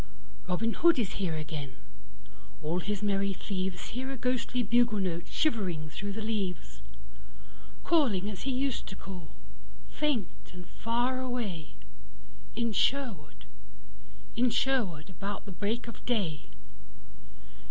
[0.49, 1.75] Robin Hood is here again:
[2.63, 6.81] all his merry thievesHear a ghostly bugle note shivering through the leaves,
[7.83, 9.27] Calling as he used to call,
[9.91, 11.75] faint and far away,
[12.55, 13.45] In Sherwood,
[14.35, 16.45] in Sherwood, about the break of day.